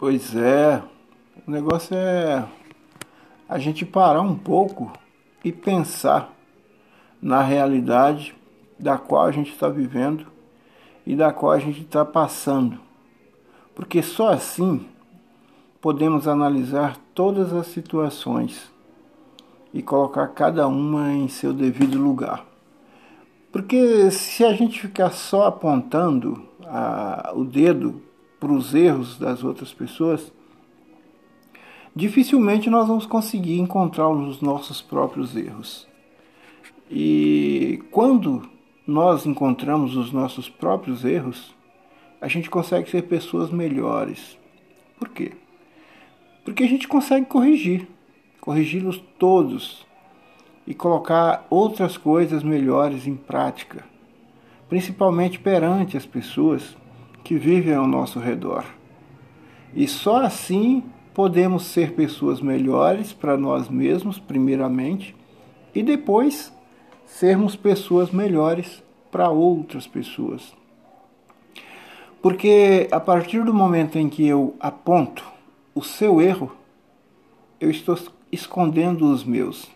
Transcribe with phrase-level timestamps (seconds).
[0.00, 0.80] Pois é,
[1.44, 2.46] o negócio é
[3.48, 4.92] a gente parar um pouco
[5.44, 6.32] e pensar
[7.20, 8.32] na realidade
[8.78, 10.28] da qual a gente está vivendo
[11.04, 12.78] e da qual a gente está passando.
[13.74, 14.86] Porque só assim
[15.80, 18.70] podemos analisar todas as situações
[19.74, 22.46] e colocar cada uma em seu devido lugar.
[23.50, 28.06] Porque se a gente ficar só apontando a, o dedo
[28.38, 30.32] para os erros das outras pessoas,
[31.94, 35.86] dificilmente nós vamos conseguir encontrar os nossos próprios erros.
[36.90, 38.48] E quando
[38.86, 41.54] nós encontramos os nossos próprios erros,
[42.20, 44.38] a gente consegue ser pessoas melhores.
[44.98, 45.32] Por quê?
[46.44, 47.86] Porque a gente consegue corrigir,
[48.40, 49.86] corrigi-los todos
[50.66, 53.84] e colocar outras coisas melhores em prática,
[54.68, 56.76] principalmente perante as pessoas
[57.22, 58.64] que vivem ao nosso redor.
[59.74, 65.14] E só assim podemos ser pessoas melhores para nós mesmos, primeiramente,
[65.74, 66.52] e depois
[67.04, 70.54] sermos pessoas melhores para outras pessoas.
[72.22, 75.24] Porque a partir do momento em que eu aponto
[75.74, 76.52] o seu erro,
[77.60, 77.98] eu estou
[78.30, 79.68] escondendo os meus.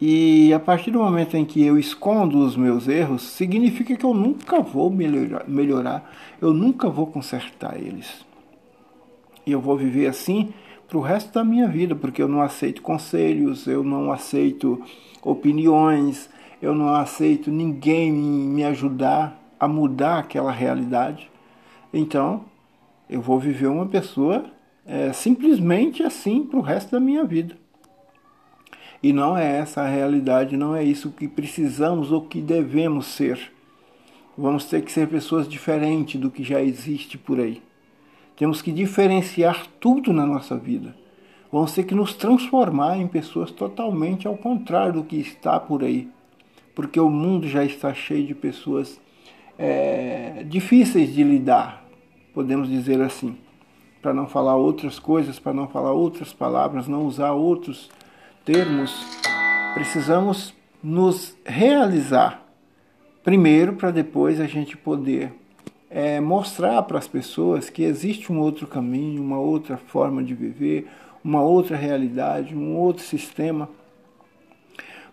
[0.00, 4.14] E a partir do momento em que eu escondo os meus erros, significa que eu
[4.14, 8.24] nunca vou melhorar, melhorar eu nunca vou consertar eles.
[9.46, 10.54] E eu vou viver assim
[10.88, 14.82] para o resto da minha vida, porque eu não aceito conselhos, eu não aceito
[15.22, 16.30] opiniões,
[16.62, 21.30] eu não aceito ninguém me ajudar a mudar aquela realidade.
[21.92, 22.46] Então,
[23.08, 24.46] eu vou viver uma pessoa
[24.86, 27.59] é, simplesmente assim para o resto da minha vida.
[29.02, 33.52] E não é essa a realidade, não é isso que precisamos ou que devemos ser.
[34.36, 37.62] Vamos ter que ser pessoas diferentes do que já existe por aí.
[38.36, 40.94] Temos que diferenciar tudo na nossa vida.
[41.52, 46.08] Vamos ter que nos transformar em pessoas totalmente ao contrário do que está por aí.
[46.74, 49.00] Porque o mundo já está cheio de pessoas
[49.58, 51.84] é, difíceis de lidar,
[52.32, 53.36] podemos dizer assim.
[54.00, 57.90] Para não falar outras coisas, para não falar outras palavras, não usar outros
[58.44, 58.92] termos,
[59.74, 62.46] precisamos nos realizar
[63.22, 65.32] primeiro para depois a gente poder
[65.90, 70.88] é, mostrar para as pessoas que existe um outro caminho, uma outra forma de viver,
[71.22, 73.68] uma outra realidade, um outro sistema,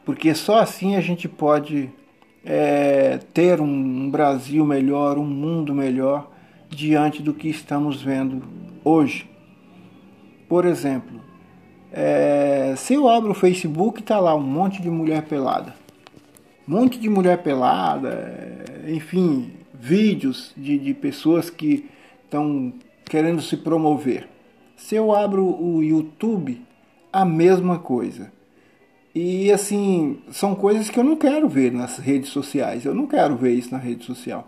[0.05, 1.89] porque só assim a gente pode
[2.45, 6.31] é, ter um Brasil melhor, um mundo melhor
[6.69, 8.41] diante do que estamos vendo
[8.83, 9.29] hoje.
[10.47, 11.19] Por exemplo,
[11.91, 15.73] é, se eu abro o Facebook, está lá um monte de mulher pelada.
[16.67, 21.89] Um monte de mulher pelada, é, enfim, vídeos de, de pessoas que
[22.23, 22.73] estão
[23.05, 24.27] querendo se promover.
[24.75, 26.61] Se eu abro o YouTube,
[27.11, 28.31] a mesma coisa.
[29.15, 32.85] E assim, são coisas que eu não quero ver nas redes sociais.
[32.85, 34.47] Eu não quero ver isso na rede social.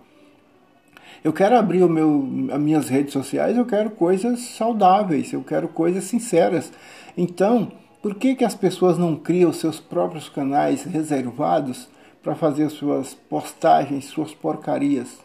[1.23, 5.67] Eu quero abrir o meu, as minhas redes sociais, eu quero coisas saudáveis, eu quero
[5.67, 6.71] coisas sinceras.
[7.17, 7.71] Então,
[8.01, 11.89] por que, que as pessoas não criam seus próprios canais reservados
[12.23, 15.19] para fazer suas postagens, suas porcarias?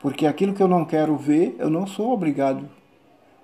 [0.00, 2.68] Porque aquilo que eu não quero ver, eu não sou obrigado.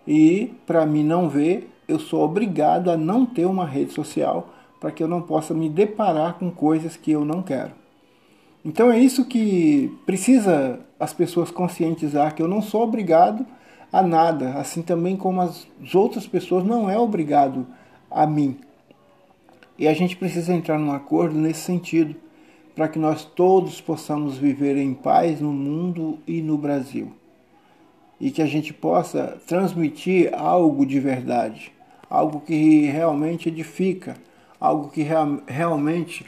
[0.07, 4.91] E para mim não ver, eu sou obrigado a não ter uma rede social para
[4.91, 7.73] que eu não possa me deparar com coisas que eu não quero.
[8.69, 13.47] Então é isso que precisa as pessoas conscientizar que eu não sou obrigado
[13.91, 17.67] a nada, assim também como as outras pessoas não é obrigado
[18.11, 18.59] a mim.
[19.79, 22.15] E a gente precisa entrar num acordo nesse sentido,
[22.77, 27.11] para que nós todos possamos viver em paz no mundo e no Brasil.
[28.21, 31.73] E que a gente possa transmitir algo de verdade,
[32.11, 34.15] algo que realmente edifica,
[34.61, 36.27] algo que real, realmente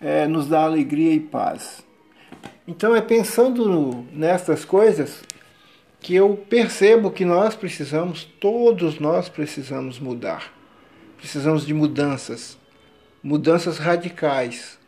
[0.00, 1.84] é, nos dá alegria e paz.
[2.66, 5.22] Então é pensando nestas coisas
[6.00, 10.52] que eu percebo que nós precisamos, todos nós precisamos mudar.
[11.16, 12.58] Precisamos de mudanças,
[13.22, 14.78] mudanças radicais.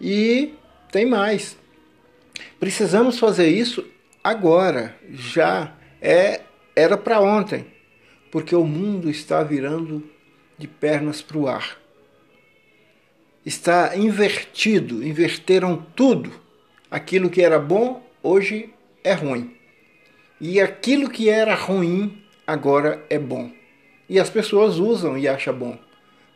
[0.00, 0.54] E
[0.90, 1.56] tem mais.
[2.58, 3.84] Precisamos fazer isso
[4.22, 6.42] agora, já é
[6.74, 7.66] era para ontem,
[8.30, 10.08] porque o mundo está virando
[10.56, 11.76] de pernas para o ar
[13.48, 16.30] está invertido, inverteram tudo.
[16.90, 18.70] Aquilo que era bom hoje
[19.02, 19.56] é ruim.
[20.38, 23.50] E aquilo que era ruim agora é bom.
[24.06, 25.78] E as pessoas usam e acham bom.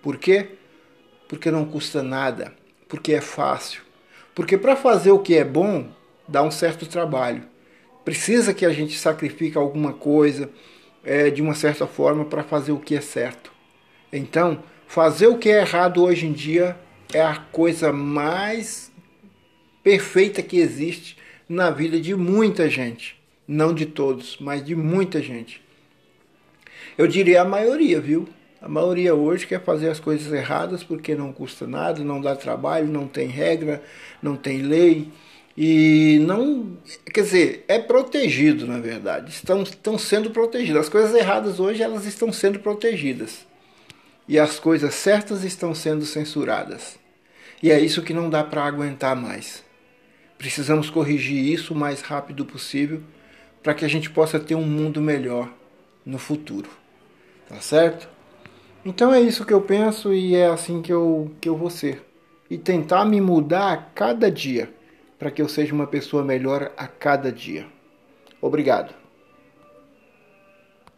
[0.01, 0.53] Por quê?
[1.29, 2.55] Porque não custa nada,
[2.89, 3.83] porque é fácil.
[4.35, 5.91] Porque para fazer o que é bom
[6.27, 7.43] dá um certo trabalho.
[8.05, 10.51] Precisa que a gente sacrifique alguma coisa
[11.05, 13.53] é, de uma certa forma para fazer o que é certo.
[14.11, 16.77] Então, fazer o que é errado hoje em dia
[17.13, 18.91] é a coisa mais
[19.83, 21.17] perfeita que existe
[21.49, 23.21] na vida de muita gente.
[23.47, 25.61] Não de todos, mas de muita gente.
[26.97, 28.29] Eu diria a maioria, viu?
[28.61, 32.87] A maioria hoje quer fazer as coisas erradas porque não custa nada, não dá trabalho,
[32.87, 33.83] não tem regra,
[34.23, 35.09] não tem lei
[35.57, 36.79] e não,
[37.13, 39.33] quer dizer, é protegido na verdade.
[39.33, 40.83] Estão, estão sendo protegidas.
[40.83, 43.45] As coisas erradas hoje elas estão sendo protegidas
[44.29, 47.02] e as coisas certas estão sendo censuradas.
[47.63, 49.65] E é isso que não dá para aguentar mais.
[50.37, 53.01] Precisamos corrigir isso o mais rápido possível
[53.63, 55.49] para que a gente possa ter um mundo melhor
[56.05, 56.69] no futuro.
[57.49, 58.09] Tá certo?
[58.85, 62.03] Então é isso que eu penso e é assim que eu, que eu vou ser.
[62.51, 64.69] E tentar me mudar a cada dia
[65.17, 67.65] para que eu seja uma pessoa melhor a cada dia.
[68.41, 69.02] Obrigado.